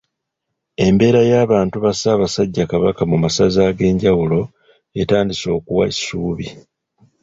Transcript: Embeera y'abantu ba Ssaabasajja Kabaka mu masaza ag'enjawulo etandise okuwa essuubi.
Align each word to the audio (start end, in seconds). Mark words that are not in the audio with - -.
Embeera 0.85 1.21
y'abantu 1.31 1.75
ba 1.83 1.91
Ssaabasajja 1.95 2.63
Kabaka 2.71 3.01
mu 3.11 3.17
masaza 3.23 3.59
ag'enjawulo 3.69 4.39
etandise 5.01 5.47
okuwa 5.57 5.83
essuubi. 5.91 6.47